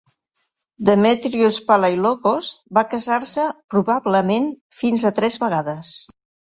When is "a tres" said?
5.09-5.43